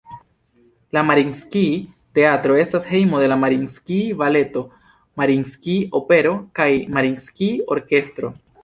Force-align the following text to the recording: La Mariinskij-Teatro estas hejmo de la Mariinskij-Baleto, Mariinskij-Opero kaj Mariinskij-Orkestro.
La 0.97 1.01
Mariinskij-Teatro 1.09 2.57
estas 2.63 2.89
hejmo 2.93 3.21
de 3.25 3.29
la 3.35 3.39
Mariinskij-Baleto, 3.43 4.67
Mariinskij-Opero 5.23 6.37
kaj 6.63 6.71
Mariinskij-Orkestro. 6.99 8.39